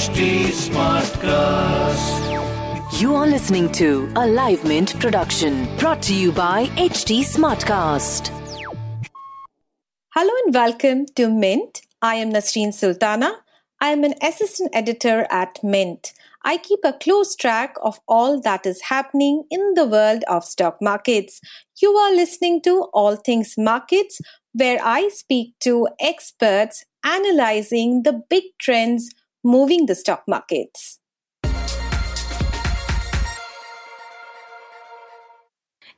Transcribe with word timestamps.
HT 0.00 0.46
Smartcast. 0.56 2.20
You 3.02 3.14
are 3.16 3.26
listening 3.26 3.70
to 3.72 4.10
a 4.16 4.26
Live 4.26 4.64
Mint 4.64 4.98
production 4.98 5.68
brought 5.76 6.00
to 6.04 6.14
you 6.14 6.32
by 6.32 6.68
HT 6.68 7.20
Smartcast. 7.20 8.30
Hello 10.14 10.32
and 10.46 10.54
welcome 10.54 11.04
to 11.16 11.28
Mint. 11.28 11.82
I 12.00 12.14
am 12.14 12.32
Nasreen 12.32 12.72
Sultana. 12.72 13.42
I 13.78 13.88
am 13.88 14.02
an 14.04 14.14
assistant 14.22 14.70
editor 14.72 15.26
at 15.30 15.62
Mint. 15.62 16.14
I 16.46 16.56
keep 16.56 16.80
a 16.82 16.94
close 16.94 17.36
track 17.36 17.76
of 17.82 18.00
all 18.08 18.40
that 18.40 18.64
is 18.64 18.80
happening 18.80 19.44
in 19.50 19.74
the 19.74 19.84
world 19.84 20.24
of 20.28 20.46
stock 20.46 20.78
markets. 20.80 21.42
You 21.82 21.90
are 21.90 22.14
listening 22.14 22.62
to 22.62 22.84
All 22.94 23.16
Things 23.16 23.56
Markets, 23.58 24.18
where 24.54 24.78
I 24.82 25.10
speak 25.10 25.58
to 25.60 25.88
experts 26.00 26.86
analyzing 27.04 28.04
the 28.04 28.22
big 28.30 28.44
trends 28.58 29.10
moving 29.42 29.86
the 29.86 29.94
stock 29.94 30.24
markets. 30.26 30.98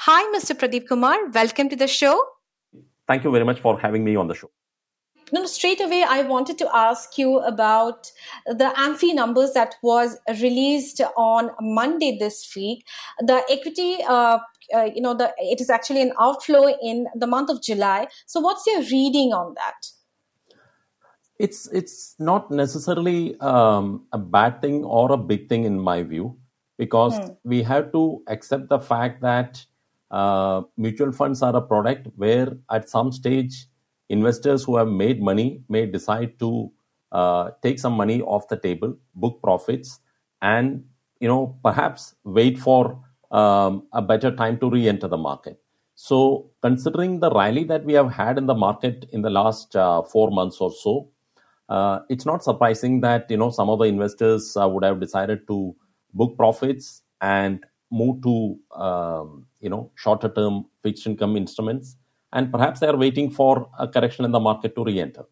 Hi, 0.00 0.24
Mr. 0.36 0.54
Pradeep 0.54 0.88
Kumar. 0.88 1.30
Welcome 1.30 1.70
to 1.70 1.76
the 1.76 1.88
show. 1.88 2.20
Thank 3.08 3.24
you 3.24 3.30
very 3.30 3.46
much 3.46 3.60
for 3.60 3.80
having 3.80 4.04
me 4.04 4.14
on 4.14 4.28
the 4.28 4.34
show. 4.34 4.50
No, 5.32 5.44
straight 5.46 5.80
away, 5.80 6.04
I 6.04 6.22
wanted 6.22 6.56
to 6.58 6.70
ask 6.72 7.18
you 7.18 7.38
about 7.40 8.12
the 8.46 8.72
AMFI 8.76 9.12
numbers 9.12 9.52
that 9.54 9.74
was 9.82 10.16
released 10.40 11.00
on 11.16 11.50
Monday 11.60 12.16
this 12.16 12.52
week. 12.54 12.86
The 13.18 13.42
equity, 13.50 13.98
uh, 14.08 14.38
uh, 14.72 14.84
you 14.94 15.00
know, 15.00 15.14
the 15.14 15.34
it 15.38 15.60
is 15.60 15.68
actually 15.68 16.02
an 16.02 16.12
outflow 16.20 16.68
in 16.80 17.08
the 17.16 17.26
month 17.26 17.50
of 17.50 17.60
July. 17.60 18.06
So, 18.26 18.38
what's 18.38 18.64
your 18.68 18.82
reading 18.82 19.32
on 19.32 19.54
that? 19.54 19.88
It's 21.40 21.66
it's 21.72 22.14
not 22.20 22.52
necessarily 22.52 23.38
um, 23.40 24.06
a 24.12 24.18
bad 24.18 24.62
thing 24.62 24.84
or 24.84 25.10
a 25.10 25.16
big 25.16 25.48
thing 25.48 25.64
in 25.64 25.80
my 25.80 26.04
view, 26.04 26.36
because 26.78 27.16
hmm. 27.16 27.32
we 27.42 27.62
have 27.64 27.90
to 27.92 28.22
accept 28.28 28.68
the 28.68 28.78
fact 28.78 29.22
that 29.22 29.66
uh, 30.12 30.62
mutual 30.76 31.10
funds 31.10 31.42
are 31.42 31.56
a 31.56 31.60
product 31.60 32.06
where 32.14 32.56
at 32.70 32.88
some 32.88 33.10
stage 33.10 33.66
investors 34.08 34.64
who 34.64 34.76
have 34.76 34.88
made 34.88 35.22
money 35.22 35.62
may 35.68 35.86
decide 35.86 36.38
to 36.38 36.70
uh, 37.12 37.50
take 37.62 37.78
some 37.78 37.92
money 37.92 38.20
off 38.22 38.48
the 38.48 38.56
table, 38.56 38.96
book 39.14 39.40
profits, 39.42 40.00
and 40.42 40.84
you 41.20 41.28
know 41.28 41.58
perhaps 41.62 42.14
wait 42.24 42.58
for 42.58 43.00
um, 43.30 43.86
a 43.92 44.02
better 44.02 44.30
time 44.34 44.58
to 44.58 44.70
re-enter 44.70 45.08
the 45.08 45.16
market. 45.16 45.60
So, 45.94 46.50
considering 46.62 47.20
the 47.20 47.30
rally 47.30 47.64
that 47.64 47.84
we 47.84 47.94
have 47.94 48.12
had 48.12 48.36
in 48.36 48.46
the 48.46 48.54
market 48.54 49.06
in 49.12 49.22
the 49.22 49.30
last 49.30 49.74
uh, 49.74 50.02
four 50.02 50.30
months 50.30 50.58
or 50.60 50.70
so, 50.70 51.08
uh, 51.68 52.00
it's 52.08 52.26
not 52.26 52.44
surprising 52.44 53.00
that 53.00 53.30
you 53.30 53.36
know 53.36 53.50
some 53.50 53.70
of 53.70 53.78
the 53.78 53.86
investors 53.86 54.56
uh, 54.56 54.68
would 54.68 54.84
have 54.84 55.00
decided 55.00 55.46
to 55.48 55.74
book 56.12 56.36
profits 56.36 57.02
and 57.20 57.64
move 57.90 58.22
to 58.22 58.58
um, 58.74 59.46
you 59.60 59.70
know 59.70 59.90
shorter 59.94 60.28
term 60.28 60.66
fixed 60.82 61.06
income 61.06 61.36
instruments 61.36 61.96
and 62.32 62.50
perhaps 62.52 62.80
they 62.80 62.86
are 62.86 62.96
waiting 62.96 63.30
for 63.30 63.70
a 63.78 63.88
correction 63.88 64.24
in 64.24 64.32
the 64.32 64.40
market 64.40 64.74
to 64.74 64.84
re-enter 64.84 65.24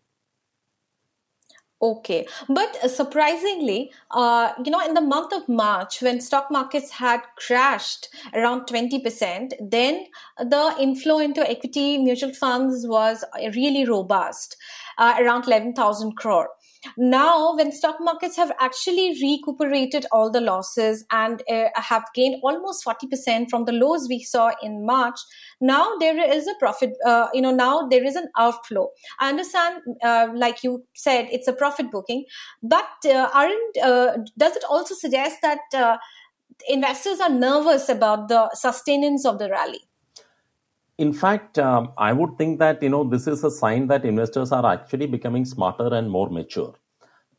Okay, 1.85 2.27
but 2.49 2.91
surprisingly, 2.91 3.93
uh, 4.13 4.53
you 4.65 4.71
know, 4.71 4.81
in 4.81 4.95
the 4.95 5.03
month 5.03 5.35
of 5.35 5.47
March, 5.51 6.01
when 6.01 6.19
stock 6.19 6.51
markets 6.51 6.91
had 6.91 7.21
crashed 7.37 8.09
around 8.33 8.63
20%, 8.63 9.53
then 9.61 10.07
the 10.39 10.75
inflow 10.81 11.19
into 11.19 11.47
equity 11.47 11.99
mutual 11.99 12.33
funds 12.33 12.87
was 12.87 13.23
really 13.55 13.85
robust, 13.85 14.57
uh, 14.97 15.17
around 15.19 15.47
11,000 15.47 16.17
crore. 16.17 16.49
Now, 16.97 17.55
when 17.57 17.73
stock 17.73 17.97
markets 18.01 18.37
have 18.37 18.53
actually 18.61 19.19
recuperated 19.23 20.07
all 20.13 20.31
the 20.31 20.41
losses 20.41 21.05
and 21.11 21.43
uh, 21.51 21.69
have 21.75 22.05
gained 22.15 22.41
almost 22.43 22.85
40% 22.85 23.51
from 23.51 23.65
the 23.65 23.73
lows 23.73 24.07
we 24.09 24.23
saw 24.23 24.53
in 24.63 24.85
March, 24.87 25.19
now 25.61 25.97
there 25.99 26.19
is 26.19 26.47
a 26.47 26.55
profit, 26.59 26.93
uh, 27.07 27.29
you 27.33 27.41
know, 27.41 27.55
now 27.55 27.87
there 27.89 28.05
is 28.05 28.17
an 28.17 28.29
outflow. 28.39 28.89
I 29.21 29.29
understand, 29.29 29.83
uh, 30.03 30.29
like 30.35 30.63
you 30.63 30.85
said, 30.95 31.29
it's 31.31 31.49
a 31.49 31.53
profit 31.53 31.91
booking, 31.91 32.25
but 32.63 32.89
uh, 33.07 33.29
aren't, 33.35 33.77
uh, 33.83 34.19
does 34.39 34.57
it 34.57 34.65
also 34.69 34.95
suggest 34.95 35.39
that 35.43 35.61
uh, 35.75 35.97
investors 36.69 37.21
are 37.21 37.31
nervous 37.31 37.89
about 37.89 38.29
the 38.29 38.51
sustenance 38.55 39.25
of 39.25 39.39
the 39.39 39.51
rally? 39.51 39.81
In 40.99 41.13
fact, 41.13 41.59
um, 41.59 41.93
I 41.99 42.13
would 42.13 42.39
think 42.39 42.59
that 42.61 42.83
you 42.83 42.89
know 42.89 43.05
this 43.05 43.27
is 43.27 43.43
a 43.45 43.51
sign 43.51 43.89
that 43.89 44.05
investors 44.05 44.53
are 44.53 44.65
actually 44.67 45.07
becoming 45.07 45.45
smarter 45.45 45.93
and 45.93 46.11
more 46.11 46.31
mature. 46.31 46.75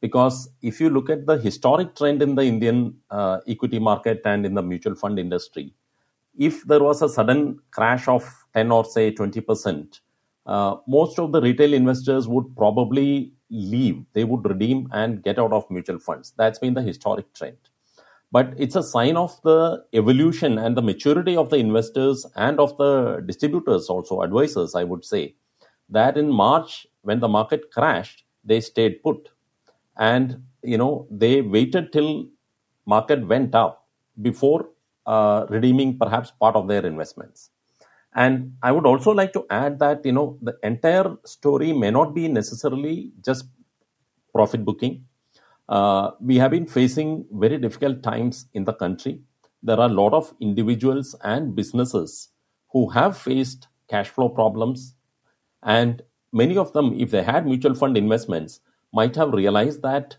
Because 0.02 0.50
if 0.62 0.80
you 0.82 0.90
look 0.90 1.10
at 1.10 1.26
the 1.26 1.38
historic 1.38 1.96
trend 1.96 2.22
in 2.22 2.36
the 2.36 2.44
Indian 2.44 2.96
uh, 3.10 3.40
equity 3.48 3.80
market 3.80 4.22
and 4.26 4.46
in 4.46 4.54
the 4.54 4.62
mutual 4.62 4.94
fund 4.96 5.18
industry, 5.18 5.74
if 6.38 6.64
there 6.66 6.84
was 6.84 7.02
a 7.02 7.10
sudden 7.10 7.60
crash 7.72 8.08
of 8.08 8.24
10 8.54 8.72
or 8.72 8.84
say 8.86 9.12
20 9.12 9.42
percent, 9.42 10.02
uh, 10.46 10.76
most 10.88 11.18
of 11.18 11.32
the 11.32 11.42
retail 11.42 11.74
investors 11.74 12.28
would 12.28 12.56
probably 12.58 13.34
leave. 13.50 14.04
They 14.14 14.26
would 14.26 14.46
redeem 14.46 14.90
and 14.92 15.24
get 15.24 15.40
out 15.40 15.54
of 15.54 15.70
mutual 15.72 16.00
funds. 16.00 16.34
That's 16.38 16.60
been 16.60 16.74
the 16.74 16.82
historic 16.82 17.34
trend 17.34 17.58
but 18.32 18.54
it's 18.58 18.76
a 18.76 18.84
sign 18.84 19.16
of 19.18 19.40
the 19.44 19.84
evolution 19.94 20.58
and 20.58 20.76
the 20.78 20.82
maturity 20.82 21.36
of 21.38 21.50
the 21.50 21.58
investors 21.58 22.26
and 22.36 22.60
of 22.60 22.76
the 22.78 23.22
distributors 23.26 23.88
also 23.90 24.22
advisors 24.22 24.76
i 24.76 24.84
would 24.84 25.06
say 25.06 25.24
that 25.90 26.18
in 26.18 26.30
march 26.30 26.88
when 27.04 27.20
the 27.20 27.28
market 27.28 27.72
crashed 27.72 28.24
they 28.44 28.60
stayed 28.62 29.02
put. 29.04 29.30
And 29.98 30.44
you 30.64 30.78
know 30.78 31.08
they 31.10 31.42
waited 31.42 31.92
till 31.94 32.28
market 32.86 33.26
went 33.28 33.56
up 33.56 33.88
before 34.22 34.70
uh, 35.06 35.46
redeeming 35.50 35.98
perhaps 35.98 36.32
part 36.32 36.56
of 36.56 36.68
their 36.68 36.86
investments. 36.86 37.50
And 38.14 38.54
i 38.64 38.72
would 38.72 38.86
also 38.86 39.12
like 39.12 39.34
to 39.34 39.46
add 39.50 39.80
that 39.80 40.06
you 40.06 40.14
know 40.14 40.38
the 40.42 40.56
entire 40.64 41.16
story 41.26 41.74
may 41.74 41.92
not 41.92 42.14
be 42.16 42.28
necessarily 42.28 43.12
just 43.24 43.46
profit 44.34 44.64
booking 44.66 45.06
uh, 45.70 46.12
we 46.20 46.38
have 46.38 46.52
been 46.52 46.68
facing 46.68 47.26
very 47.32 47.58
difficult 47.58 48.04
times 48.04 48.48
in 48.54 48.66
the 48.66 48.74
country. 48.74 49.22
There 49.64 49.80
are 49.80 49.90
a 49.90 49.94
lot 49.94 50.14
of 50.14 50.34
individuals 50.40 51.16
and 51.24 51.56
businesses 51.56 52.30
who 52.72 52.90
have 52.90 53.18
faced 53.18 53.68
cash 53.90 54.10
flow 54.10 54.30
problems. 54.30 54.96
And 55.64 56.04
many 56.34 56.58
of 56.58 56.74
them, 56.74 57.00
if 57.00 57.12
they 57.12 57.24
had 57.24 57.46
mutual 57.46 57.76
fund 57.76 57.98
investments, 57.98 58.60
might 58.94 59.16
have 59.16 59.34
realized 59.34 59.82
that, 59.84 60.18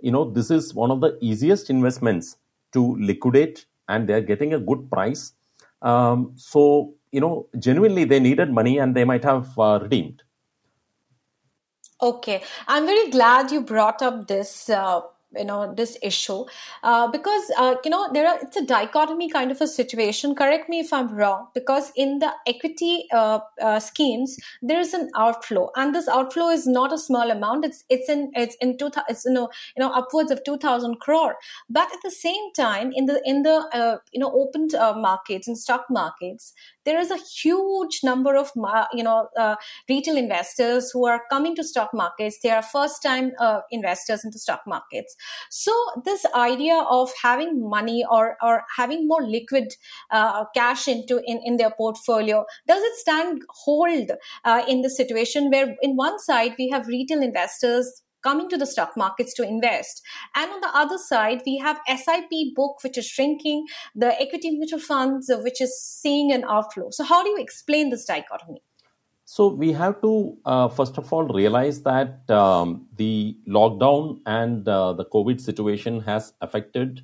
you 0.00 0.12
know, 0.12 0.30
this 0.30 0.50
is 0.50 0.74
one 0.74 0.90
of 0.90 1.00
the 1.00 1.18
easiest 1.20 1.70
investments 1.70 2.36
to 2.72 2.96
liquidate 2.98 3.66
and 3.88 4.08
they're 4.08 4.20
getting 4.20 4.54
a 4.54 4.58
good 4.60 4.90
price. 4.90 5.32
Um, 5.82 6.32
so, 6.36 6.94
you 7.12 7.20
know, 7.20 7.48
genuinely 7.58 8.04
they 8.04 8.20
needed 8.20 8.50
money 8.50 8.78
and 8.78 8.94
they 8.94 9.04
might 9.04 9.24
have 9.24 9.58
uh, 9.58 9.78
redeemed. 9.82 10.23
Okay, 12.02 12.42
I'm 12.66 12.86
very 12.86 13.10
glad 13.10 13.50
you 13.52 13.60
brought 13.60 14.02
up 14.02 14.26
this. 14.28 14.68
Uh, 14.68 15.02
you 15.36 15.44
know 15.44 15.74
this 15.74 15.96
issue 16.02 16.44
uh, 16.82 17.08
because 17.08 17.50
uh, 17.58 17.74
you 17.84 17.90
know 17.90 18.08
there 18.12 18.26
are 18.28 18.38
it's 18.40 18.56
a 18.56 18.64
dichotomy 18.64 19.28
kind 19.28 19.50
of 19.50 19.60
a 19.60 19.66
situation. 19.66 20.34
Correct 20.34 20.68
me 20.68 20.80
if 20.80 20.92
i'm 20.92 21.14
wrong 21.14 21.48
because 21.54 21.90
in 21.96 22.18
the 22.18 22.32
equity 22.46 23.06
uh, 23.12 23.40
uh 23.60 23.80
schemes 23.80 24.38
there 24.62 24.80
is 24.80 24.94
an 24.94 25.10
outflow 25.16 25.70
and 25.76 25.94
this 25.94 26.08
outflow 26.08 26.48
is 26.48 26.66
not 26.66 26.92
a 26.92 26.98
small 26.98 27.30
amount. 27.30 27.64
It's 27.64 27.84
it's 27.88 28.08
in 28.08 28.30
it's 28.34 28.56
in 28.60 28.78
two 28.78 28.90
it's 29.08 29.24
you 29.24 29.32
know 29.32 29.48
you 29.76 29.82
know 29.82 29.90
upwards 29.90 30.30
of 30.30 30.44
2000 30.44 31.00
crore. 31.00 31.36
But 31.68 31.92
at 31.92 31.98
the 32.02 32.10
same 32.10 32.52
time 32.56 32.92
in 32.94 33.06
the 33.06 33.20
in 33.24 33.42
the 33.42 33.66
uh, 33.72 33.96
you 34.12 34.20
know 34.20 34.32
open 34.32 34.68
uh, 34.78 34.94
markets 34.96 35.48
and 35.48 35.58
stock 35.58 35.86
markets 35.90 36.52
there 36.84 36.98
is 36.98 37.10
a 37.10 37.16
huge 37.16 38.00
number 38.02 38.36
of 38.36 38.50
you 38.92 39.02
know 39.02 39.28
uh, 39.38 39.56
retail 39.88 40.16
investors 40.16 40.90
who 40.92 41.06
are 41.06 41.22
coming 41.30 41.56
to 41.56 41.64
stock 41.64 41.90
markets. 41.92 42.38
They 42.42 42.50
are 42.50 42.62
first 42.62 43.02
time 43.02 43.32
uh, 43.38 43.60
investors 43.70 44.24
into 44.24 44.38
stock 44.38 44.62
markets. 44.66 45.16
So 45.50 45.72
this 46.04 46.24
idea 46.34 46.84
of 46.88 47.10
having 47.22 47.68
money 47.68 48.04
or 48.10 48.36
or 48.42 48.64
having 48.76 49.08
more 49.08 49.22
liquid 49.22 49.74
uh, 50.10 50.44
cash 50.54 50.88
into 50.88 51.20
in, 51.26 51.40
in 51.44 51.56
their 51.56 51.70
portfolio 51.70 52.44
does 52.66 52.82
it 52.82 52.94
stand 52.96 53.42
hold 53.48 54.10
uh, 54.44 54.62
in 54.68 54.82
the 54.82 54.90
situation 54.90 55.50
where 55.50 55.74
in 55.82 55.96
one 55.96 56.18
side 56.18 56.54
we 56.58 56.68
have 56.68 56.86
retail 56.86 57.22
investors 57.22 58.02
coming 58.24 58.48
to 58.48 58.56
the 58.56 58.66
stock 58.66 58.96
markets 58.96 59.34
to 59.34 59.46
invest. 59.46 60.02
And 60.34 60.50
on 60.50 60.60
the 60.60 60.74
other 60.74 60.98
side, 60.98 61.42
we 61.46 61.58
have 61.58 61.78
SIP 61.86 62.54
book, 62.56 62.82
which 62.82 62.98
is 62.98 63.06
shrinking, 63.06 63.66
the 63.94 64.20
equity 64.20 64.50
mutual 64.50 64.80
funds, 64.80 65.30
which 65.42 65.60
is 65.60 65.80
seeing 65.80 66.32
an 66.32 66.44
outflow. 66.44 66.88
So, 66.90 67.04
how 67.04 67.22
do 67.22 67.30
you 67.30 67.38
explain 67.38 67.90
this 67.90 68.04
dichotomy? 68.04 68.62
So, 69.26 69.48
we 69.48 69.72
have 69.72 70.00
to, 70.02 70.36
uh, 70.44 70.68
first 70.68 70.98
of 70.98 71.12
all, 71.12 71.24
realize 71.28 71.82
that 71.82 72.28
um, 72.30 72.86
the 72.96 73.36
lockdown 73.48 74.20
and 74.26 74.68
uh, 74.68 74.92
the 74.92 75.04
COVID 75.04 75.40
situation 75.40 76.00
has 76.00 76.32
affected 76.40 77.02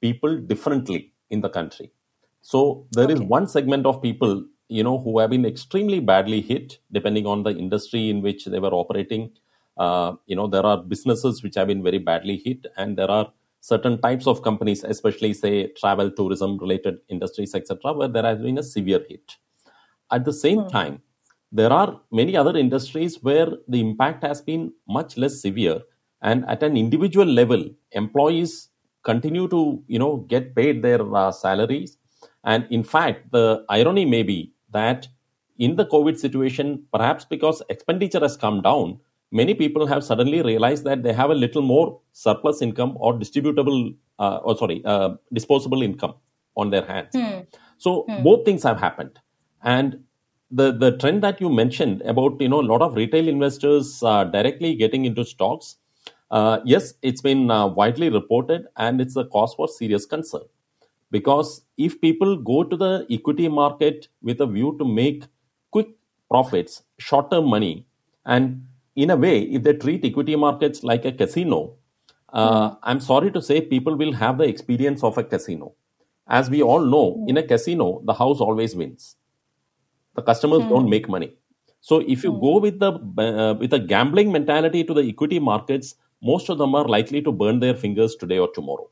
people 0.00 0.38
differently 0.38 1.12
in 1.30 1.40
the 1.40 1.48
country. 1.48 1.92
So, 2.40 2.86
there 2.92 3.04
okay. 3.04 3.14
is 3.14 3.20
one 3.20 3.46
segment 3.46 3.86
of 3.86 4.02
people 4.02 4.44
you 4.68 4.82
know 4.82 4.98
who 4.98 5.18
have 5.18 5.28
been 5.28 5.44
extremely 5.44 6.00
badly 6.00 6.40
hit 6.40 6.78
depending 6.92 7.26
on 7.26 7.42
the 7.42 7.50
industry 7.50 8.08
in 8.08 8.22
which 8.22 8.46
they 8.46 8.58
were 8.58 8.72
operating 8.72 9.30
uh, 9.76 10.12
you 10.26 10.36
know 10.36 10.46
there 10.46 10.64
are 10.64 10.78
businesses 10.78 11.42
which 11.42 11.54
have 11.54 11.68
been 11.68 11.82
very 11.82 11.98
badly 11.98 12.36
hit 12.44 12.66
and 12.76 12.96
there 12.96 13.10
are 13.10 13.32
certain 13.60 14.00
types 14.00 14.26
of 14.26 14.42
companies 14.42 14.84
especially 14.84 15.32
say 15.32 15.68
travel 15.68 16.10
tourism 16.10 16.58
related 16.58 16.98
industries 17.08 17.54
etc 17.54 17.92
where 17.92 18.08
there 18.08 18.24
has 18.24 18.40
been 18.40 18.58
a 18.58 18.62
severe 18.62 19.04
hit 19.08 19.36
at 20.10 20.24
the 20.24 20.32
same 20.32 20.60
hmm. 20.60 20.68
time 20.68 21.02
there 21.52 21.72
are 21.72 22.00
many 22.10 22.36
other 22.36 22.56
industries 22.56 23.22
where 23.22 23.48
the 23.68 23.80
impact 23.80 24.24
has 24.24 24.40
been 24.40 24.72
much 24.88 25.16
less 25.16 25.40
severe 25.40 25.80
and 26.22 26.44
at 26.48 26.62
an 26.62 26.76
individual 26.76 27.26
level 27.26 27.64
employees 27.92 28.68
continue 29.02 29.48
to 29.48 29.82
you 29.86 29.98
know 29.98 30.16
get 30.28 30.54
paid 30.54 30.82
their 30.82 31.02
uh, 31.14 31.30
salaries 31.30 31.98
and 32.44 32.66
in 32.70 32.82
fact 32.82 33.30
the 33.32 33.64
irony 33.68 34.04
may 34.04 34.22
be 34.22 34.52
that 34.70 35.08
in 35.58 35.76
the 35.76 35.86
covid 35.86 36.18
situation 36.18 36.82
perhaps 36.92 37.24
because 37.24 37.62
expenditure 37.68 38.20
has 38.20 38.36
come 38.36 38.60
down 38.62 38.98
many 39.32 39.54
people 39.54 39.86
have 39.86 40.04
suddenly 40.04 40.42
realized 40.42 40.84
that 40.84 41.02
they 41.02 41.12
have 41.12 41.30
a 41.30 41.34
little 41.34 41.62
more 41.62 42.00
surplus 42.12 42.62
income 42.62 42.96
or 43.00 43.14
distributable, 43.14 43.96
uh, 44.18 44.36
or 44.44 44.56
sorry, 44.56 44.82
uh, 44.84 45.10
disposable 45.32 45.82
income 45.82 46.14
on 46.56 46.70
their 46.70 46.84
hands. 46.84 47.08
Hmm. 47.14 47.40
So 47.78 48.04
hmm. 48.08 48.22
both 48.22 48.44
things 48.44 48.62
have 48.62 48.78
happened, 48.78 49.18
and 49.64 50.04
the 50.50 50.70
the 50.72 50.96
trend 50.98 51.22
that 51.24 51.40
you 51.40 51.50
mentioned 51.50 52.02
about 52.02 52.40
you 52.40 52.48
know 52.48 52.60
a 52.60 52.68
lot 52.72 52.82
of 52.82 52.94
retail 52.94 53.26
investors 53.26 54.02
uh, 54.02 54.24
directly 54.24 54.74
getting 54.76 55.06
into 55.06 55.24
stocks. 55.24 55.76
Uh, 56.30 56.60
yes, 56.64 56.94
it's 57.02 57.20
been 57.20 57.50
uh, 57.50 57.66
widely 57.66 58.08
reported, 58.08 58.66
and 58.76 59.00
it's 59.00 59.16
a 59.16 59.24
cause 59.24 59.54
for 59.54 59.68
serious 59.68 60.06
concern 60.06 60.42
because 61.12 61.62
if 61.76 62.00
people 62.00 62.36
go 62.36 62.64
to 62.64 62.76
the 62.76 63.06
equity 63.10 63.46
market 63.46 64.08
with 64.22 64.40
a 64.40 64.46
view 64.46 64.74
to 64.78 64.84
make 64.84 65.24
quick 65.70 65.88
profits, 66.28 66.82
short 66.98 67.30
term 67.30 67.46
money, 67.48 67.86
and 68.24 68.66
in 68.96 69.10
a 69.10 69.16
way, 69.16 69.42
if 69.42 69.62
they 69.62 69.74
treat 69.74 70.04
equity 70.04 70.36
markets 70.36 70.82
like 70.82 71.04
a 71.04 71.12
casino, 71.12 71.76
uh. 72.32 72.74
I'm 72.82 73.00
sorry 73.00 73.30
to 73.30 73.42
say 73.42 73.60
people 73.60 73.96
will 73.96 74.12
have 74.12 74.38
the 74.38 74.44
experience 74.44 75.04
of 75.04 75.18
a 75.18 75.24
casino. 75.24 75.74
As 76.26 76.48
we 76.48 76.62
all 76.62 76.80
know, 76.80 77.24
in 77.28 77.36
a 77.36 77.42
casino, 77.42 78.00
the 78.04 78.14
house 78.14 78.40
always 78.40 78.74
wins. 78.74 79.16
The 80.14 80.22
customers 80.22 80.62
mm. 80.62 80.68
don't 80.68 80.88
make 80.88 81.08
money. 81.08 81.34
So 81.80 81.98
if 82.06 82.22
you 82.24 82.32
go 82.32 82.58
with 82.58 82.78
the 82.78 82.92
uh, 82.92 83.54
with 83.54 83.72
a 83.72 83.78
gambling 83.78 84.30
mentality 84.32 84.84
to 84.84 84.94
the 84.94 85.02
equity 85.02 85.38
markets, 85.38 85.96
most 86.22 86.48
of 86.48 86.58
them 86.58 86.74
are 86.74 86.86
likely 86.86 87.20
to 87.22 87.32
burn 87.32 87.60
their 87.60 87.74
fingers 87.74 88.14
today 88.14 88.38
or 88.38 88.48
tomorrow. 88.54 88.88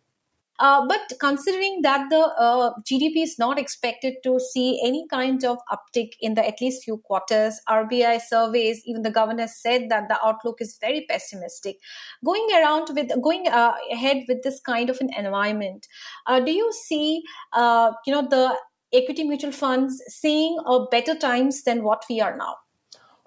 Uh, 0.61 0.87
but 0.87 1.13
considering 1.19 1.81
that 1.83 2.11
the 2.11 2.19
uh, 2.39 2.71
GDP 2.85 3.23
is 3.23 3.39
not 3.39 3.59
expected 3.59 4.17
to 4.23 4.39
see 4.39 4.79
any 4.85 5.07
kind 5.09 5.43
of 5.43 5.57
uptick 5.73 6.11
in 6.21 6.35
the 6.35 6.47
at 6.47 6.61
least 6.61 6.85
few 6.85 6.99
quarters, 6.99 7.59
RBI 7.67 8.21
surveys, 8.21 8.83
even 8.85 9.01
the 9.01 9.11
governor 9.11 9.49
said 9.49 9.89
that 9.89 10.09
the 10.09 10.19
outlook 10.23 10.61
is 10.61 10.77
very 10.79 11.07
pessimistic. 11.09 11.77
Going 12.23 12.47
around 12.55 12.89
with 12.95 13.11
going 13.23 13.49
uh, 13.49 13.73
ahead 13.91 14.25
with 14.29 14.43
this 14.43 14.61
kind 14.61 14.91
of 14.91 15.01
an 15.01 15.09
environment, 15.17 15.89
uh, 16.27 16.41
do 16.41 16.53
you 16.53 16.71
see, 16.73 17.23
uh, 17.55 17.93
you 18.07 18.13
know, 18.13 18.29
the 18.29 18.55
equity 18.93 19.25
mutual 19.25 19.53
funds 19.53 20.03
seeing 20.09 20.59
better 20.91 21.15
times 21.15 21.63
than 21.63 21.83
what 21.83 22.05
we 22.11 22.21
are 22.21 22.37
now? 22.37 22.57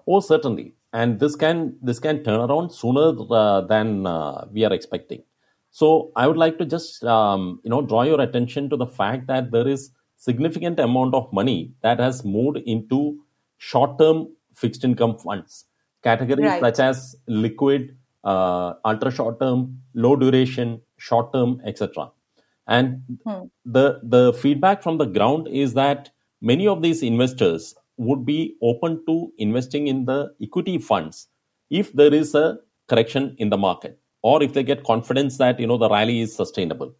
Oh, 0.06 0.20
certainly, 0.20 0.74
and 0.92 1.18
this 1.18 1.34
can 1.34 1.76
this 1.82 1.98
can 1.98 2.22
turn 2.22 2.38
around 2.38 2.70
sooner 2.70 3.12
than 3.66 4.04
we 4.52 4.64
are 4.64 4.72
expecting 4.72 5.24
so 5.78 6.12
I 6.14 6.28
would 6.28 6.36
like 6.36 6.56
to 6.58 6.64
just 6.64 7.02
um, 7.02 7.60
you 7.64 7.70
know 7.70 7.82
draw 7.82 8.02
your 8.02 8.20
attention 8.20 8.70
to 8.70 8.76
the 8.76 8.86
fact 8.86 9.26
that 9.26 9.50
there 9.50 9.66
is 9.66 9.90
significant 10.16 10.78
amount 10.78 11.14
of 11.14 11.32
money 11.32 11.72
that 11.82 11.98
has 11.98 12.24
moved 12.24 12.58
into 12.74 12.98
short-term 13.58 14.28
fixed 14.54 14.84
income 14.84 15.18
funds 15.18 15.64
categories 16.04 16.46
right. 16.46 16.60
such 16.60 16.78
as 16.78 17.16
liquid, 17.26 17.96
uh, 18.22 18.74
ultra 18.84 19.10
short-term, 19.10 19.80
low 19.94 20.14
duration, 20.14 20.80
short-term, 20.98 21.60
etc. 21.64 22.10
And 22.68 23.02
hmm. 23.26 23.46
the 23.64 24.00
the 24.02 24.32
feedback 24.44 24.82
from 24.82 24.98
the 24.98 25.06
ground 25.06 25.48
is 25.48 25.74
that 25.74 26.10
many 26.40 26.68
of 26.68 26.82
these 26.82 27.02
investors 27.02 27.74
would 27.96 28.24
be 28.24 28.54
open 28.62 29.02
to 29.06 29.32
investing 29.38 29.88
in 29.88 30.04
the 30.04 30.20
equity 30.40 30.78
funds 30.78 31.26
if 31.68 31.92
there 31.92 32.14
is 32.14 32.34
a 32.34 32.58
correction 32.88 33.34
in 33.38 33.50
the 33.50 33.58
market 33.58 33.98
or 34.30 34.42
if 34.42 34.54
they 34.54 34.62
get 34.62 34.84
confidence 34.84 35.38
that 35.42 35.60
you 35.60 35.66
know 35.70 35.76
the 35.84 35.90
rally 35.94 36.20
is 36.26 36.34
sustainable. 36.34 36.94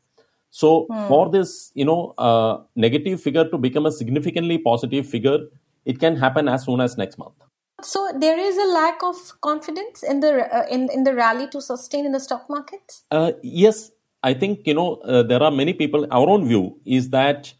So 0.50 0.86
hmm. 0.90 1.06
for 1.08 1.22
this 1.30 1.72
you 1.74 1.86
know 1.90 2.14
uh, 2.18 2.58
negative 2.86 3.22
figure 3.26 3.48
to 3.54 3.58
become 3.66 3.86
a 3.86 3.92
significantly 4.00 4.58
positive 4.58 5.08
figure 5.14 5.38
it 5.84 5.98
can 6.04 6.16
happen 6.16 6.48
as 6.48 6.64
soon 6.64 6.80
as 6.80 6.96
next 6.96 7.18
month. 7.18 7.34
So 7.82 8.04
there 8.18 8.38
is 8.38 8.56
a 8.56 8.68
lack 8.74 9.02
of 9.02 9.16
confidence 9.40 10.02
in 10.02 10.20
the 10.20 10.32
uh, 10.58 10.66
in 10.76 10.88
in 10.98 11.04
the 11.10 11.14
rally 11.22 11.48
to 11.56 11.64
sustain 11.72 12.06
in 12.12 12.12
the 12.12 12.22
stock 12.28 12.48
markets 12.48 13.02
uh, 13.10 13.32
yes. 13.42 13.90
I 14.26 14.32
think 14.42 14.66
you 14.68 14.74
know 14.76 14.86
uh, 15.14 15.22
there 15.30 15.42
are 15.46 15.50
many 15.56 15.72
people 15.78 16.06
our 16.18 16.28
own 16.34 16.46
view 16.50 16.62
is 16.98 17.10
that 17.10 17.52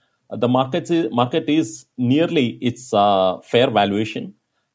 the 0.45 0.49
market 0.49 0.91
is, 0.91 1.11
market 1.13 1.51
is 1.55 1.85
nearly 1.99 2.47
its 2.69 2.95
uh, 2.95 3.41
fair 3.51 3.69
valuation 3.71 4.33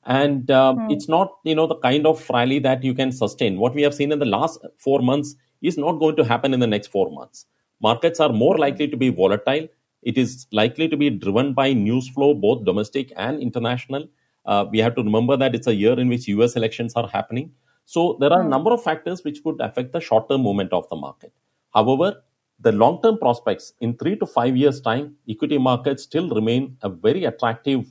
and 0.10 0.50
um, 0.50 0.80
mm. 0.80 0.92
it's 0.92 1.08
not 1.08 1.36
you 1.44 1.56
know 1.56 1.68
the 1.68 1.76
kind 1.76 2.06
of 2.08 2.28
rally 2.30 2.60
that 2.60 2.84
you 2.84 2.94
can 2.94 3.12
sustain. 3.12 3.58
What 3.58 3.76
we 3.76 3.84
have 3.84 3.94
seen 3.94 4.12
in 4.12 4.20
the 4.20 4.26
last 4.26 4.66
4 4.78 5.02
months 5.02 5.36
is 5.62 5.78
not 5.78 6.00
going 6.00 6.16
to 6.18 6.24
happen 6.24 6.54
in 6.54 6.60
the 6.60 6.68
next 6.68 6.88
4 6.88 7.12
months. 7.12 7.46
Markets 7.82 8.20
are 8.20 8.30
more 8.30 8.58
likely 8.58 8.88
to 8.88 8.98
be 8.98 9.10
volatile. 9.10 9.68
It 10.02 10.18
is 10.18 10.48
likely 10.52 10.88
to 10.90 10.98
be 10.98 11.10
driven 11.10 11.54
by 11.54 11.74
news 11.74 12.10
flow 12.10 12.34
both 12.34 12.66
domestic 12.66 13.14
and 13.16 13.40
international. 13.40 14.08
Uh, 14.46 14.66
we 14.72 14.80
have 14.80 14.96
to 14.96 15.04
remember 15.04 15.38
that 15.38 15.54
it's 15.54 15.68
a 15.68 15.76
year 15.76 16.00
in 16.00 16.10
which 16.10 16.28
us 16.28 16.56
elections 16.56 16.94
are 16.96 17.08
happening. 17.08 17.52
So 17.86 18.18
there 18.20 18.34
are 18.34 18.42
a 18.42 18.44
hmm. 18.44 18.50
number 18.50 18.72
of 18.72 18.84
factors 18.84 19.24
which 19.24 19.44
could 19.44 19.62
affect 19.62 19.94
the 19.94 20.00
short 20.00 20.30
term 20.30 20.42
movement 20.42 20.74
of 20.74 20.90
the 20.90 20.96
market. 20.96 21.34
However 21.74 22.24
the 22.62 22.72
long 22.72 23.02
term 23.02 23.18
prospects 23.18 23.74
in 23.80 23.96
3 23.98 24.18
to 24.18 24.26
5 24.26 24.58
years 24.58 24.82
time 24.82 25.16
equity 25.34 25.58
markets 25.58 26.04
still 26.04 26.30
remain 26.30 26.78
a 26.82 26.90
very 26.90 27.26
attractive 27.26 27.86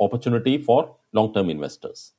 opportunity 0.00 0.58
for 0.58 0.96
long 1.12 1.32
term 1.32 1.50
investors. 1.50 2.12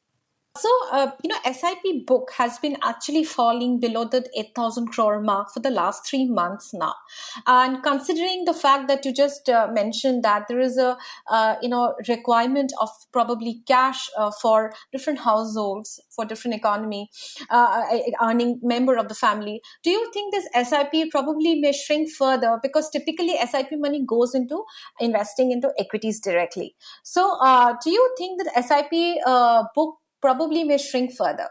So, 0.59 0.69
uh, 0.91 1.11
you 1.23 1.29
know, 1.29 1.37
SIP 1.45 2.05
book 2.05 2.31
has 2.35 2.59
been 2.59 2.75
actually 2.83 3.23
falling 3.23 3.79
below 3.79 4.03
the 4.03 4.29
8,000 4.37 4.87
crore 4.87 5.21
mark 5.21 5.53
for 5.53 5.61
the 5.61 5.69
last 5.69 6.05
three 6.05 6.25
months 6.27 6.73
now. 6.73 6.95
And 7.47 7.81
considering 7.81 8.43
the 8.43 8.53
fact 8.53 8.89
that 8.89 9.05
you 9.05 9.13
just 9.13 9.47
uh, 9.47 9.69
mentioned 9.71 10.23
that 10.23 10.49
there 10.49 10.59
is 10.59 10.77
a, 10.77 10.97
uh, 11.29 11.55
you 11.61 11.69
know, 11.69 11.95
requirement 12.09 12.73
of 12.81 12.89
probably 13.13 13.61
cash 13.67 14.09
uh, 14.17 14.31
for 14.31 14.73
different 14.91 15.19
households, 15.19 15.97
for 16.13 16.25
different 16.25 16.55
economy, 16.55 17.09
uh, 17.49 17.85
earning 18.21 18.59
member 18.61 18.97
of 18.97 19.07
the 19.07 19.15
family, 19.15 19.61
do 19.81 19.89
you 19.89 20.11
think 20.11 20.33
this 20.33 20.67
SIP 20.67 21.09
probably 21.11 21.55
may 21.61 21.71
shrink 21.71 22.09
further? 22.11 22.59
Because 22.61 22.89
typically 22.89 23.37
SIP 23.49 23.69
money 23.73 24.03
goes 24.05 24.35
into 24.35 24.65
investing 24.99 25.53
into 25.53 25.71
equities 25.79 26.19
directly. 26.19 26.75
So, 27.03 27.37
uh, 27.39 27.75
do 27.81 27.91
you 27.91 28.13
think 28.17 28.41
that 28.43 28.65
SIP 28.65 29.23
book 29.73 29.99
probably 30.21 30.63
may 30.63 30.77
shrink 30.77 31.13
further? 31.15 31.49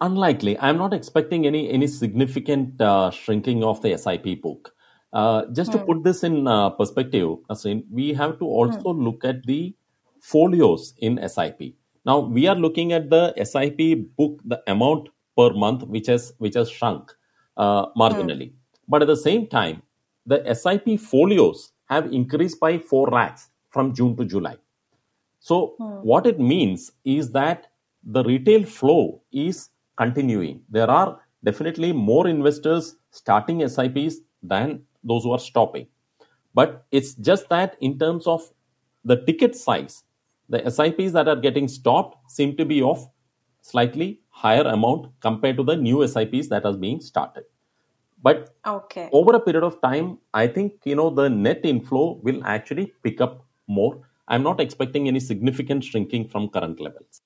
Unlikely. 0.00 0.58
I'm 0.58 0.78
not 0.78 0.94
expecting 0.94 1.46
any 1.46 1.70
any 1.70 1.86
significant 1.86 2.80
uh, 2.80 3.10
shrinking 3.10 3.62
of 3.62 3.82
the 3.82 3.96
SIP 3.98 4.40
book. 4.40 4.72
Uh, 5.12 5.44
just 5.52 5.72
to 5.72 5.78
hmm. 5.78 5.86
put 5.86 6.04
this 6.04 6.22
in 6.22 6.46
uh, 6.46 6.70
perspective, 6.70 7.36
we 7.90 8.14
have 8.14 8.38
to 8.38 8.44
also 8.44 8.94
hmm. 8.94 9.04
look 9.04 9.24
at 9.24 9.44
the 9.44 9.74
folios 10.20 10.94
in 10.98 11.20
SIP. 11.28 11.74
Now 12.06 12.20
we 12.20 12.46
are 12.46 12.54
looking 12.54 12.92
at 12.92 13.10
the 13.10 13.34
SIP 13.44 14.16
book, 14.16 14.40
the 14.44 14.62
amount 14.66 15.08
per 15.36 15.52
month 15.52 15.82
which 15.82 16.06
has 16.06 16.32
which 16.38 16.54
has 16.54 16.70
shrunk 16.70 17.12
uh, 17.56 17.86
marginally, 17.96 18.50
hmm. 18.50 18.56
but 18.88 19.02
at 19.02 19.08
the 19.08 19.16
same 19.16 19.46
time, 19.46 19.82
the 20.24 20.42
SIP 20.54 20.98
folios 20.98 21.72
have 21.90 22.10
increased 22.12 22.58
by 22.58 22.78
four 22.78 23.08
lakhs 23.08 23.50
from 23.68 23.92
June 23.92 24.16
to 24.16 24.24
July. 24.24 24.56
So, 25.40 25.74
hmm. 25.78 26.06
what 26.06 26.26
it 26.26 26.38
means 26.38 26.92
is 27.04 27.32
that 27.32 27.66
the 28.04 28.22
retail 28.24 28.64
flow 28.64 29.22
is 29.32 29.70
continuing. 29.96 30.62
There 30.68 30.90
are 30.90 31.20
definitely 31.44 31.92
more 31.92 32.28
investors 32.28 32.96
starting 33.10 33.66
SIPs 33.66 34.16
than 34.42 34.82
those 35.02 35.24
who 35.24 35.32
are 35.32 35.38
stopping. 35.38 35.86
But 36.54 36.84
it's 36.90 37.14
just 37.14 37.48
that 37.48 37.76
in 37.80 37.98
terms 37.98 38.26
of 38.26 38.50
the 39.04 39.16
ticket 39.24 39.56
size, 39.56 40.04
the 40.48 40.68
SIPs 40.70 41.12
that 41.12 41.28
are 41.28 41.36
getting 41.36 41.68
stopped 41.68 42.30
seem 42.30 42.56
to 42.56 42.64
be 42.64 42.82
of 42.82 43.08
slightly 43.62 44.20
higher 44.30 44.62
amount 44.62 45.12
compared 45.20 45.56
to 45.56 45.62
the 45.62 45.76
new 45.76 46.06
SIPs 46.06 46.48
that 46.48 46.64
are 46.64 46.72
being 46.72 47.00
started. 47.00 47.44
But 48.22 48.54
Okay. 48.66 49.08
over 49.12 49.34
a 49.34 49.40
period 49.40 49.64
of 49.64 49.80
time, 49.80 50.18
I 50.34 50.46
think 50.46 50.74
you 50.84 50.94
know 50.94 51.10
the 51.10 51.28
net 51.28 51.64
inflow 51.64 52.20
will 52.22 52.42
actually 52.44 52.92
pick 53.02 53.20
up 53.20 53.46
more. 53.66 54.00
I'm 54.30 54.44
not 54.44 54.60
expecting 54.60 55.08
any 55.08 55.20
significant 55.20 55.84
shrinking 55.84 56.28
from 56.28 56.48
current 56.48 56.80
levels. 56.80 57.20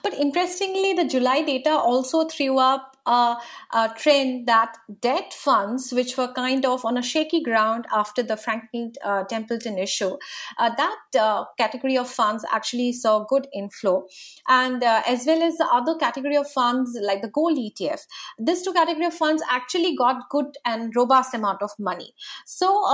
But 0.00 0.14
interestingly, 0.14 0.92
the 0.92 1.04
July 1.04 1.42
data 1.42 1.70
also 1.70 2.24
threw 2.28 2.58
up 2.58 2.96
a, 3.04 3.36
a 3.72 3.90
trend 3.96 4.46
that 4.46 4.76
debt 5.00 5.34
funds, 5.34 5.90
which 5.92 6.16
were 6.16 6.32
kind 6.32 6.64
of 6.64 6.84
on 6.84 6.96
a 6.96 7.02
shaky 7.02 7.42
ground 7.42 7.86
after 7.92 8.22
the 8.22 8.36
Franklin 8.36 8.92
uh, 9.04 9.24
Templeton 9.24 9.76
issue, 9.76 10.16
uh, 10.58 10.70
that 10.76 10.98
uh, 11.18 11.46
category 11.58 11.98
of 11.98 12.08
funds 12.08 12.44
actually 12.52 12.92
saw 12.92 13.24
good 13.24 13.48
inflow, 13.52 14.06
and 14.46 14.84
uh, 14.84 15.02
as 15.08 15.26
well 15.26 15.42
as 15.42 15.56
the 15.56 15.66
other 15.66 15.96
category 15.96 16.36
of 16.36 16.48
funds 16.48 16.96
like 17.02 17.20
the 17.20 17.28
gold 17.30 17.58
ETF. 17.58 18.02
These 18.38 18.62
two 18.62 18.72
category 18.72 19.06
of 19.06 19.14
funds 19.14 19.42
actually 19.50 19.96
got 19.96 20.28
good 20.30 20.56
and 20.64 20.94
robust 20.94 21.34
amount 21.34 21.62
of 21.62 21.70
money. 21.78 22.14
So. 22.46 22.84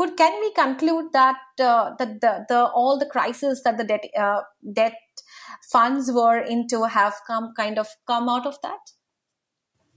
Could 0.00 0.16
can 0.16 0.40
we 0.40 0.50
conclude 0.54 1.12
that 1.12 1.36
uh, 1.58 1.90
that 1.98 2.22
the, 2.22 2.46
the 2.48 2.60
all 2.68 2.98
the 2.98 3.04
crisis 3.04 3.60
that 3.64 3.76
the 3.76 3.84
debt 3.84 4.04
uh, 4.18 4.40
debt 4.72 4.94
funds 5.70 6.10
were 6.10 6.38
into 6.38 6.84
have 6.84 7.12
come 7.26 7.52
kind 7.54 7.78
of 7.78 7.86
come 8.06 8.26
out 8.26 8.46
of 8.46 8.56
that? 8.62 8.78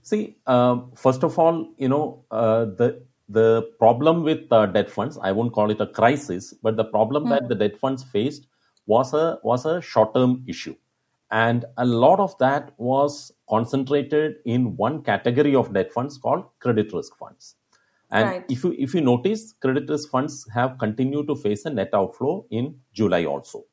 See, 0.02 0.36
uh, 0.46 0.80
first 0.94 1.24
of 1.24 1.38
all, 1.38 1.72
you 1.78 1.88
know 1.88 2.26
uh, 2.30 2.66
the 2.66 3.02
the 3.30 3.62
problem 3.78 4.24
with 4.24 4.52
uh, 4.52 4.66
debt 4.66 4.90
funds. 4.90 5.16
I 5.22 5.32
won't 5.32 5.54
call 5.54 5.70
it 5.70 5.80
a 5.80 5.86
crisis, 5.86 6.52
but 6.62 6.76
the 6.76 6.84
problem 6.84 7.30
that 7.30 7.48
the 7.48 7.54
debt 7.54 7.78
funds 7.78 8.04
faced 8.04 8.46
was 8.84 9.14
a 9.14 9.38
was 9.42 9.64
a 9.64 9.80
short 9.80 10.14
term 10.14 10.44
issue, 10.46 10.76
and 11.30 11.64
a 11.78 11.86
lot 11.86 12.20
of 12.20 12.36
that 12.40 12.74
was 12.76 13.32
concentrated 13.48 14.34
in 14.44 14.76
one 14.76 15.02
category 15.02 15.54
of 15.54 15.72
debt 15.72 15.94
funds 15.94 16.18
called 16.18 16.44
credit 16.60 16.92
risk 16.92 17.16
funds. 17.16 17.54
And 18.14 18.28
Right. 18.28 18.44
if 18.48 18.62
you 18.64 18.74
if 18.78 18.94
you 18.94 19.00
notice, 19.00 19.52
credit 19.64 19.88
risk 19.90 20.10
funds 20.10 20.46
have 20.54 20.78
continued 20.78 21.26
to 21.28 21.34
face 21.34 21.64
a 21.64 21.70
net 21.70 21.94
outflow 22.00 22.46
in 22.50 22.68
July 22.92 23.24
also. 23.24 23.64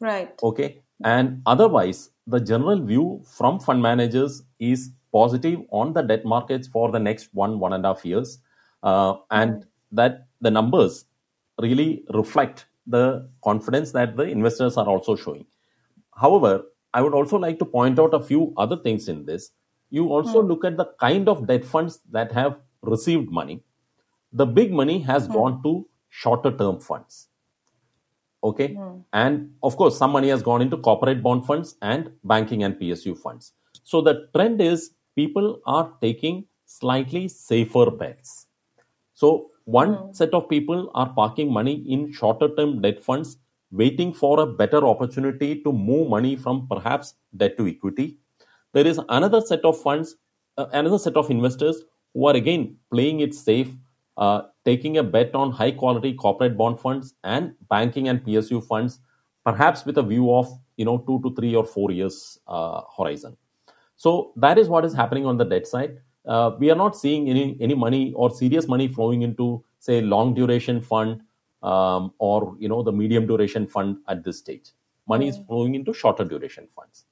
Right. 0.00 0.32
Okay. 0.42 0.82
And 1.04 1.42
otherwise, 1.46 2.10
the 2.26 2.40
general 2.40 2.80
view 2.80 3.22
from 3.24 3.60
fund 3.60 3.82
managers 3.82 4.42
is 4.58 4.90
positive 5.12 5.60
on 5.70 5.92
the 5.92 6.02
debt 6.02 6.24
markets 6.24 6.66
for 6.66 6.90
the 6.90 6.98
next 6.98 7.28
one, 7.32 7.58
one 7.60 7.72
and 7.74 7.84
a 7.84 7.88
half 7.88 8.04
years. 8.04 8.38
Uh, 8.82 9.14
and 9.30 9.66
that 9.92 10.26
the 10.40 10.50
numbers 10.50 11.04
really 11.60 12.04
reflect 12.12 12.66
the 12.86 13.28
confidence 13.44 13.92
that 13.92 14.16
the 14.16 14.24
investors 14.24 14.76
are 14.76 14.86
also 14.86 15.16
showing. 15.16 15.46
However, 16.14 16.64
I 16.94 17.02
would 17.02 17.14
also 17.14 17.36
like 17.36 17.58
to 17.60 17.64
point 17.64 17.98
out 17.98 18.14
a 18.14 18.20
few 18.20 18.52
other 18.56 18.76
things 18.76 19.08
in 19.08 19.24
this. 19.26 19.50
You 19.90 20.08
also 20.12 20.42
look 20.42 20.64
at 20.64 20.76
the 20.76 20.86
kind 20.98 21.28
of 21.28 21.46
debt 21.46 21.64
funds 21.64 22.00
that 22.10 22.32
have 22.32 22.58
received 22.82 23.30
money. 23.30 23.62
The 24.36 24.46
big 24.46 24.72
money 24.72 24.98
has 25.00 25.26
hmm. 25.26 25.32
gone 25.32 25.62
to 25.62 25.88
shorter 26.08 26.50
term 26.56 26.80
funds. 26.80 27.28
Okay? 28.42 28.74
Hmm. 28.74 28.98
And 29.12 29.50
of 29.62 29.76
course 29.76 29.98
some 29.98 30.12
money 30.12 30.28
has 30.28 30.42
gone 30.42 30.62
into 30.62 30.76
corporate 30.76 31.22
bond 31.22 31.46
funds 31.46 31.76
and 31.82 32.10
banking 32.24 32.64
and 32.64 32.76
psu 32.76 33.16
funds. 33.16 33.52
So 33.82 34.00
the 34.00 34.28
trend 34.34 34.60
is 34.60 34.90
people 35.14 35.60
are 35.66 35.92
taking 36.02 36.44
slightly 36.66 37.28
safer 37.28 37.90
bets. 37.90 38.46
So 39.14 39.50
one 39.64 39.94
hmm. 39.94 40.12
set 40.12 40.34
of 40.34 40.48
people 40.48 40.90
are 40.94 41.08
parking 41.08 41.52
money 41.52 41.84
in 41.88 42.12
shorter 42.12 42.54
term 42.54 42.82
debt 42.82 43.02
funds 43.02 43.38
waiting 43.72 44.12
for 44.14 44.40
a 44.40 44.46
better 44.46 44.86
opportunity 44.86 45.62
to 45.62 45.72
move 45.72 46.08
money 46.08 46.36
from 46.36 46.68
perhaps 46.68 47.14
debt 47.36 47.58
to 47.58 47.66
equity. 47.66 48.18
There 48.74 48.86
is 48.86 49.00
another 49.08 49.40
set 49.40 49.64
of 49.64 49.80
funds 49.80 50.16
uh, 50.58 50.66
another 50.72 50.98
set 50.98 51.16
of 51.16 51.30
investors 51.30 51.82
who 52.14 52.26
are 52.26 52.34
again 52.34 52.76
playing 52.90 53.20
it 53.20 53.34
safe 53.34 53.74
uh, 54.16 54.42
taking 54.64 54.98
a 54.98 55.02
bet 55.02 55.34
on 55.34 55.50
high 55.52 55.70
quality 55.70 56.14
corporate 56.14 56.56
bond 56.56 56.80
funds 56.80 57.14
and 57.24 57.54
banking 57.68 58.08
and 58.08 58.22
psu 58.24 58.60
funds 58.66 59.00
perhaps 59.44 59.84
with 59.84 59.98
a 59.98 60.02
view 60.02 60.32
of 60.34 60.48
you 60.76 60.84
know 60.84 60.98
2 60.98 61.20
to 61.22 61.34
3 61.34 61.54
or 61.54 61.64
4 61.64 61.90
years 61.92 62.38
uh, 62.48 62.82
horizon. 62.96 63.36
So 63.96 64.32
that 64.36 64.58
is 64.58 64.68
what 64.68 64.84
is 64.84 64.94
happening 64.94 65.26
on 65.26 65.36
the 65.38 65.44
debt 65.44 65.66
side. 65.66 65.98
Uh, 66.26 66.50
we 66.58 66.70
are 66.70 66.76
not 66.76 66.96
seeing 66.96 67.28
any 67.30 67.56
any 67.60 67.74
money 67.74 68.12
or 68.14 68.30
serious 68.30 68.68
money 68.68 68.88
flowing 68.88 69.22
into 69.22 69.64
say 69.78 70.00
long 70.00 70.34
duration 70.34 70.80
fund 70.80 71.20
um, 71.62 72.12
or 72.18 72.56
you 72.58 72.68
know 72.68 72.82
the 72.82 72.92
medium 72.92 73.26
duration 73.26 73.66
fund 73.66 73.98
at 74.08 74.24
this 74.24 74.38
stage. 74.38 74.72
Money 75.08 75.28
is 75.28 75.38
flowing 75.46 75.74
into 75.76 75.92
shorter 75.94 76.24
duration 76.24 76.66
funds. 76.74 77.04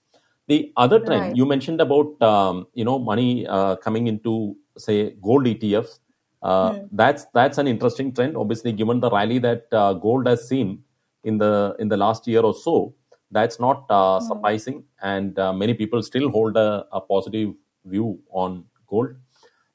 The 0.49 0.73
other 0.77 0.99
trend 1.01 1.21
Right. 1.27 1.37
you 1.37 1.47
mentioned 1.47 1.81
about 1.81 2.21
um, 2.23 2.67
you 2.75 2.85
know 2.85 2.99
money 2.99 3.47
uh, 3.47 3.77
coming 3.77 4.09
into 4.09 4.57
say 4.77 5.13
gold 5.23 5.47
ETFs. 5.47 6.01
Uh, 6.45 6.75
That's 6.93 7.25
that's 7.33 7.59
an 7.59 7.67
interesting 7.67 8.13
trend. 8.17 8.37
Obviously, 8.37 8.73
given 8.73 9.01
the 9.01 9.11
rally 9.11 9.39
that 9.39 9.67
uh, 9.73 9.95
gold 9.95 10.27
has 10.27 10.47
seen 10.49 10.85
in 11.25 11.39
the 11.39 11.75
in 11.79 11.89
the 11.89 11.97
last 11.97 12.27
year 12.27 12.43
or 12.43 12.53
so, 12.55 12.95
that's 13.31 13.59
not 13.59 13.87
uh, 13.91 14.21
surprising, 14.21 14.85
and 15.03 15.39
uh, 15.39 15.53
many 15.55 15.75
people 15.75 16.03
still 16.03 16.29
hold 16.31 16.59
a, 16.59 16.87
a 16.93 17.01
positive 17.01 17.55
view 17.87 18.21
on 18.31 18.65
gold. 18.87 19.15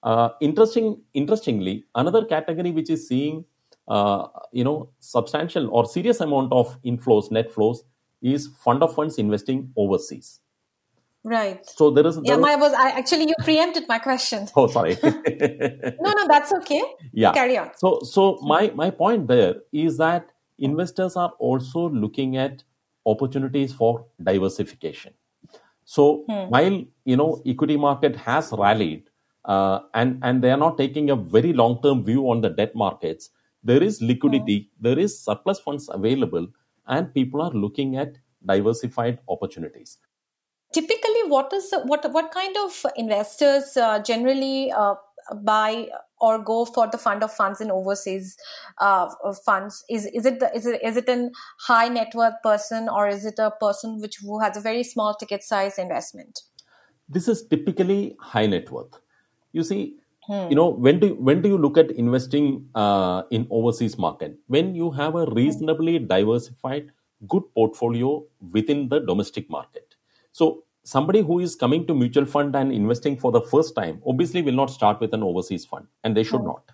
Uh, 0.03 0.29
interesting, 0.41 1.01
interestingly, 1.13 1.85
another 1.95 2.23
category 2.25 2.71
which 2.71 2.89
is 2.91 3.07
seeing 3.07 3.43
uh, 3.87 4.27
you 4.51 4.63
know 4.63 4.89
substantial 4.99 5.69
or 5.71 5.85
serious 5.85 6.21
amount 6.21 6.53
of 6.53 6.77
inflows, 6.83 7.31
net 7.31 7.51
flows, 7.51 7.83
is 8.21 8.47
fund 8.63 8.83
of 8.83 8.93
funds 8.93 9.17
investing 9.17 9.73
overseas. 9.75 10.39
Right. 11.23 11.65
So 11.65 11.91
there 11.91 12.07
is 12.07 12.19
Yeah, 12.23 12.37
my 12.37 12.55
was 12.55 12.73
I 12.73 12.91
actually 12.91 13.23
you 13.27 13.35
preempted 13.43 13.87
my 13.87 13.99
question. 13.99 14.47
oh 14.55 14.67
sorry 14.67 14.97
No, 15.03 16.13
no, 16.13 16.27
that's 16.27 16.53
okay. 16.53 16.81
yeah 17.11 17.33
Carry 17.33 17.57
on. 17.57 17.71
so 17.75 17.99
so 18.03 18.39
my 18.41 18.71
my 18.75 18.89
point 18.89 19.27
there 19.27 19.55
is 19.73 19.97
that 19.97 20.31
investors 20.57 21.15
are 21.15 21.31
also 21.39 21.89
looking 21.89 22.37
at 22.37 22.63
opportunities 23.05 23.73
for 23.73 24.05
diversification 24.23 25.13
so 25.83 26.23
while 26.49 26.83
you 27.05 27.17
know 27.17 27.41
equity 27.45 27.77
market 27.77 28.15
has 28.15 28.51
rallied 28.51 29.03
uh, 29.45 29.79
and 29.93 30.19
and 30.21 30.43
they 30.43 30.51
are 30.51 30.57
not 30.57 30.77
taking 30.77 31.09
a 31.09 31.15
very 31.15 31.53
long 31.53 31.81
term 31.81 32.03
view 32.03 32.29
on 32.29 32.41
the 32.41 32.49
debt 32.49 32.75
markets 32.75 33.29
there 33.63 33.81
is 33.81 34.01
liquidity 34.01 34.69
there 34.79 34.99
is 34.99 35.19
surplus 35.23 35.59
funds 35.59 35.89
available 35.91 36.47
and 36.87 37.13
people 37.13 37.41
are 37.41 37.51
looking 37.51 37.97
at 37.97 38.17
diversified 38.45 39.19
opportunities 39.27 39.97
Typically, 40.71 41.23
what 41.27 41.51
is 41.53 41.69
the- 41.71 41.79
what 41.91 42.11
what 42.11 42.31
kind 42.31 42.55
of 42.57 42.85
investors 42.95 43.75
uh, 43.77 43.99
generally 43.99 44.71
uh, 44.71 44.95
buy 45.43 45.89
or 46.21 46.37
go 46.37 46.65
for 46.65 46.87
the 46.87 46.97
fund 46.97 47.23
of 47.23 47.31
funds 47.31 47.61
in 47.61 47.71
overseas 47.71 48.37
uh, 48.79 49.07
funds? 49.45 49.83
Is 49.89 50.05
is 50.07 50.25
it 50.25 50.39
the, 50.39 50.53
is 50.55 50.65
it 50.67 50.81
is 50.83 50.97
it 50.97 51.09
an 51.09 51.31
high 51.67 51.87
net 51.87 52.13
worth 52.13 52.41
person 52.43 52.87
or 52.89 53.07
is 53.07 53.25
it 53.25 53.39
a 53.39 53.51
person 53.51 53.99
which 53.99 54.17
who 54.21 54.39
has 54.39 54.57
a 54.57 54.61
very 54.61 54.83
small 54.83 55.15
ticket 55.15 55.43
size 55.43 55.79
investment? 55.79 56.41
this 57.07 57.27
is 57.27 57.45
typically 57.47 58.15
high 58.19 58.45
net 58.45 58.69
worth. 58.71 58.99
You 59.53 59.63
see, 59.63 59.97
you 60.49 60.55
know 60.55 60.69
when 60.69 60.99
do 60.99 61.15
when 61.15 61.41
do 61.41 61.49
you 61.49 61.57
look 61.57 61.77
at 61.77 61.91
investing 61.91 62.69
uh, 62.75 63.23
in 63.31 63.47
overseas 63.49 63.97
market? 63.97 64.37
When 64.47 64.75
you 64.75 64.91
have 64.91 65.15
a 65.15 65.25
reasonably 65.25 65.99
diversified, 65.99 66.91
good 67.27 67.43
portfolio 67.55 68.25
within 68.51 68.89
the 68.89 68.99
domestic 68.99 69.49
market. 69.49 69.88
So 70.39 70.63
somebody 70.83 71.21
who 71.21 71.39
is 71.45 71.55
coming 71.63 71.85
to 71.87 71.93
mutual 71.93 72.25
fund 72.25 72.55
and 72.55 72.71
investing 72.71 73.17
for 73.23 73.31
the 73.37 73.41
first 73.53 73.75
time 73.75 74.01
obviously 74.11 74.41
will 74.41 74.59
not 74.59 74.69
start 74.75 75.01
with 75.01 75.13
an 75.17 75.23
overseas 75.29 75.65
fund, 75.65 75.87
and 76.03 76.15
they 76.15 76.23
should 76.23 76.43
not. 76.43 76.71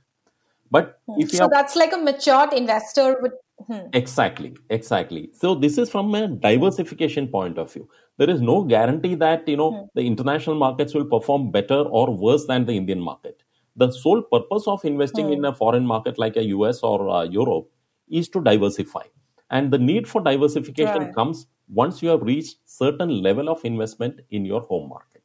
But 0.76 1.00
if 1.24 1.34
you 1.34 1.40
So 1.40 1.46
have 1.46 1.52
that's 1.56 1.76
like 1.76 1.94
a 1.94 1.98
matured 1.98 2.54
investor 2.54 3.18
with. 3.22 3.34
Hmm. 3.68 3.88
Exactly, 3.94 4.54
exactly. 4.70 5.30
So 5.42 5.56
this 5.56 5.78
is 5.84 5.90
from 5.90 6.14
a 6.14 6.28
diversification 6.28 7.28
point 7.36 7.58
of 7.58 7.72
view. 7.74 7.88
There 8.18 8.30
is 8.30 8.42
no 8.42 8.56
guarantee 8.74 9.16
that 9.24 9.48
you 9.54 9.58
know 9.62 9.70
the 9.96 10.06
international 10.12 10.58
markets 10.64 10.94
will 10.94 11.10
perform 11.16 11.50
better 11.58 11.82
or 12.02 12.06
worse 12.28 12.46
than 12.52 12.66
the 12.66 12.78
Indian 12.84 13.04
market. 13.10 13.44
The 13.84 13.92
sole 14.00 14.22
purpose 14.36 14.68
of 14.76 14.86
investing 14.92 15.32
in 15.38 15.50
a 15.52 15.56
foreign 15.64 15.88
market 15.94 16.20
like 16.26 16.38
a 16.44 16.46
US 16.54 16.84
or 16.92 17.10
uh, 17.10 17.24
Europe 17.40 17.72
is 18.22 18.30
to 18.38 18.46
diversify, 18.52 19.06
and 19.50 19.78
the 19.78 19.84
need 19.90 20.14
for 20.16 20.26
diversification 20.32 21.06
Right. 21.06 21.16
comes 21.22 21.48
once 21.68 22.02
you 22.02 22.10
have 22.10 22.22
reached 22.22 22.58
certain 22.66 23.22
level 23.22 23.50
of 23.50 23.64
investment 23.66 24.22
in 24.30 24.46
your 24.46 24.62
home 24.62 24.90
market. 24.90 25.16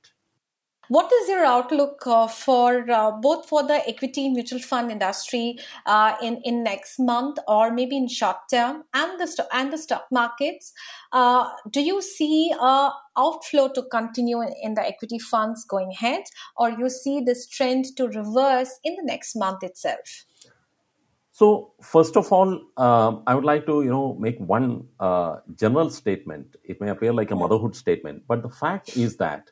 What 0.90 1.12
is 1.12 1.28
your 1.28 1.44
outlook 1.44 2.04
uh, 2.04 2.26
for 2.26 2.90
uh, 2.90 3.12
both 3.12 3.48
for 3.48 3.62
the 3.62 3.80
equity 3.88 4.28
mutual 4.28 4.58
fund 4.58 4.90
industry 4.90 5.56
uh, 5.86 6.16
in 6.20 6.40
in 6.42 6.64
next 6.64 6.98
month 6.98 7.38
or 7.46 7.70
maybe 7.70 7.96
in 7.96 8.08
short 8.08 8.38
term 8.52 8.82
and 8.92 9.20
the 9.20 9.28
sto- 9.28 9.46
and 9.52 9.72
the 9.72 9.78
stock 9.78 10.06
markets? 10.10 10.72
Uh, 11.12 11.48
do 11.70 11.80
you 11.80 12.02
see 12.02 12.52
a 12.60 12.90
outflow 13.16 13.68
to 13.68 13.84
continue 13.84 14.40
in, 14.40 14.52
in 14.62 14.74
the 14.74 14.84
equity 14.84 15.20
funds 15.20 15.64
going 15.64 15.92
ahead, 15.92 16.24
or 16.56 16.70
you 16.70 16.90
see 16.90 17.20
this 17.20 17.46
trend 17.46 17.84
to 17.96 18.08
reverse 18.08 18.80
in 18.82 18.96
the 18.96 19.04
next 19.04 19.36
month 19.36 19.62
itself? 19.62 20.24
So 21.40 21.72
first 21.80 22.18
of 22.18 22.30
all, 22.34 22.50
um, 22.76 23.22
I 23.26 23.34
would 23.34 23.46
like 23.46 23.64
to 23.64 23.82
you 23.82 23.88
know 23.88 24.14
make 24.24 24.38
one 24.38 24.86
uh, 25.08 25.36
general 25.54 25.88
statement. 25.88 26.56
It 26.64 26.82
may 26.82 26.90
appear 26.90 27.14
like 27.14 27.30
a 27.30 27.34
motherhood 27.42 27.74
statement, 27.74 28.24
but 28.28 28.42
the 28.42 28.50
fact 28.50 28.94
is 29.04 29.16
that 29.16 29.50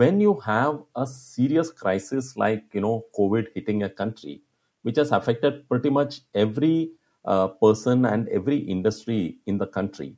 when 0.00 0.20
you 0.20 0.34
have 0.40 0.82
a 0.94 1.06
serious 1.06 1.70
crisis 1.70 2.36
like 2.36 2.64
you 2.74 2.82
know 2.82 3.06
COVID 3.18 3.48
hitting 3.54 3.84
a 3.84 3.88
country, 3.88 4.42
which 4.82 4.98
has 4.98 5.12
affected 5.12 5.66
pretty 5.70 5.88
much 5.88 6.20
every 6.34 6.90
uh, 7.24 7.48
person 7.64 8.04
and 8.04 8.28
every 8.28 8.58
industry 8.58 9.38
in 9.46 9.56
the 9.56 9.66
country, 9.78 10.14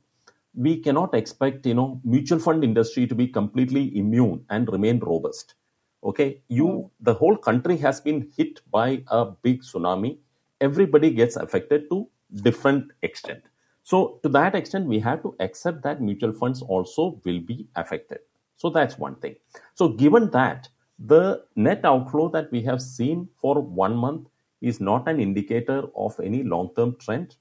we 0.53 0.77
cannot 0.81 1.15
expect 1.15 1.65
you 1.65 1.79
know 1.81 2.01
mutual 2.03 2.45
fund 2.49 2.65
industry 2.65 3.07
to 3.07 3.15
be 3.15 3.29
completely 3.41 3.97
immune 3.97 4.43
and 4.49 4.77
remain 4.77 4.99
robust. 4.99 5.55
Okay, 6.03 6.41
you 6.49 6.91
the 6.99 7.13
whole 7.13 7.37
country 7.37 7.77
has 7.77 8.01
been 8.01 8.29
hit 8.35 8.59
by 8.69 9.03
a 9.07 9.25
big 9.25 9.61
tsunami 9.61 10.17
everybody 10.61 11.11
gets 11.11 11.35
affected 11.35 11.89
to 11.89 12.07
different 12.41 12.91
extent. 13.01 13.43
So 13.83 14.19
to 14.23 14.29
that 14.29 14.55
extent 14.55 14.85
we 14.85 14.99
have 14.99 15.21
to 15.23 15.35
accept 15.39 15.83
that 15.83 16.01
mutual 16.01 16.33
funds 16.33 16.61
also 16.61 17.21
will 17.23 17.39
be 17.39 17.67
affected. 17.75 18.19
So 18.57 18.69
that's 18.69 18.97
one 18.97 19.15
thing. 19.15 19.35
So 19.75 19.89
given 19.89 20.29
that 20.31 20.67
the 20.99 21.43
net 21.55 21.85
outflow 21.85 22.29
that 22.29 22.51
we 22.51 22.61
have 22.63 22.81
seen 22.81 23.29
for 23.35 23.61
one 23.61 23.95
month 23.95 24.27
is 24.61 24.81
not 24.81 25.07
an 25.07 25.19
indicator 25.19 25.83
of 25.95 26.19
any 26.19 26.43
long 26.43 26.71
term 26.75 26.95
trend. 26.99 27.35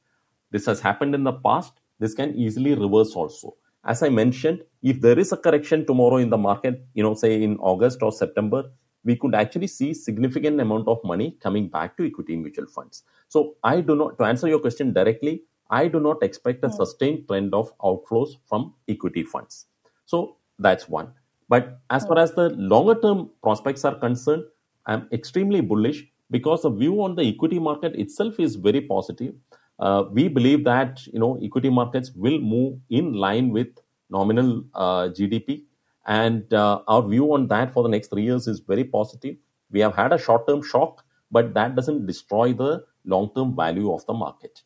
This 0.50 0.66
has 0.66 0.80
happened 0.80 1.14
in 1.14 1.24
the 1.24 1.32
past. 1.32 1.72
This 1.98 2.14
can 2.14 2.34
easily 2.34 2.74
reverse 2.74 3.12
also. 3.14 3.56
As 3.84 4.02
i 4.02 4.08
mentioned 4.08 4.62
if 4.82 5.00
there 5.00 5.18
is 5.18 5.32
a 5.32 5.36
correction 5.36 5.86
tomorrow 5.86 6.16
in 6.16 6.30
the 6.30 6.36
market 6.36 6.84
you 6.94 7.02
know 7.04 7.14
say 7.14 7.42
in 7.42 7.56
august 7.58 8.02
or 8.02 8.10
september 8.10 8.64
we 9.06 9.16
could 9.16 9.34
actually 9.34 9.68
see 9.68 9.94
significant 9.94 10.60
amount 10.60 10.88
of 10.88 11.02
money 11.04 11.36
coming 11.40 11.68
back 11.68 11.96
to 11.96 12.06
equity 12.06 12.36
mutual 12.36 12.66
funds. 12.66 13.04
So 13.28 13.56
I 13.62 13.80
do 13.80 13.94
not, 13.94 14.18
to 14.18 14.24
answer 14.24 14.48
your 14.48 14.58
question 14.58 14.92
directly, 14.92 15.42
I 15.70 15.86
do 15.88 16.00
not 16.00 16.22
expect 16.22 16.64
a 16.64 16.70
sustained 16.70 17.26
trend 17.28 17.54
of 17.54 17.76
outflows 17.78 18.36
from 18.48 18.74
equity 18.88 19.22
funds. 19.22 19.66
So 20.04 20.36
that's 20.58 20.88
one. 20.88 21.12
But 21.48 21.80
as 21.90 22.04
far 22.06 22.18
as 22.18 22.32
the 22.32 22.50
longer 22.50 23.00
term 23.00 23.30
prospects 23.42 23.84
are 23.84 23.94
concerned, 23.94 24.44
I'm 24.86 25.08
extremely 25.12 25.60
bullish 25.60 26.04
because 26.30 26.62
the 26.62 26.70
view 26.70 27.02
on 27.02 27.14
the 27.14 27.22
equity 27.22 27.58
market 27.60 27.94
itself 27.94 28.40
is 28.40 28.56
very 28.56 28.80
positive. 28.80 29.34
Uh, 29.78 30.04
we 30.10 30.26
believe 30.28 30.64
that 30.64 31.06
you 31.06 31.18
know 31.18 31.38
equity 31.42 31.70
markets 31.70 32.10
will 32.14 32.40
move 32.40 32.78
in 32.90 33.12
line 33.12 33.50
with 33.50 33.68
nominal 34.10 34.64
uh, 34.74 35.08
GDP 35.08 35.64
and 36.06 36.52
uh, 36.54 36.80
our 36.86 37.06
view 37.06 37.32
on 37.34 37.48
that 37.48 37.72
for 37.72 37.82
the 37.82 37.88
next 37.88 38.08
three 38.08 38.22
years 38.22 38.46
is 38.46 38.60
very 38.60 38.84
positive. 38.84 39.36
We 39.70 39.80
have 39.80 39.94
had 39.94 40.12
a 40.12 40.18
short 40.18 40.46
term 40.46 40.62
shock, 40.62 41.04
but 41.30 41.54
that 41.54 41.74
doesn't 41.74 42.06
destroy 42.06 42.52
the 42.52 42.84
long 43.04 43.30
term 43.34 43.56
value 43.56 43.92
of 43.92 44.06
the 44.06 44.14
market. 44.14 44.62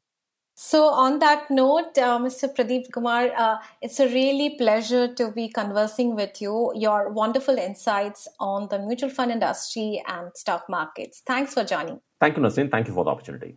So, 0.54 0.88
on 0.88 1.20
that 1.20 1.50
note, 1.50 1.96
uh, 1.96 2.18
Mr. 2.18 2.54
Pradeep 2.54 2.92
Kumar, 2.92 3.30
uh, 3.34 3.56
it's 3.80 3.98
a 3.98 4.06
really 4.08 4.56
pleasure 4.58 5.08
to 5.14 5.32
be 5.32 5.48
conversing 5.48 6.14
with 6.14 6.42
you. 6.42 6.72
Your 6.74 7.10
wonderful 7.10 7.56
insights 7.56 8.28
on 8.38 8.68
the 8.68 8.78
mutual 8.78 9.08
fund 9.08 9.32
industry 9.32 10.02
and 10.06 10.30
stock 10.34 10.68
markets. 10.68 11.22
Thanks 11.26 11.54
for 11.54 11.64
joining. 11.64 12.00
Thank 12.20 12.36
you, 12.36 12.42
Nasreen. 12.42 12.70
Thank 12.70 12.88
you 12.88 12.92
for 12.92 13.04
the 13.04 13.10
opportunity. 13.10 13.56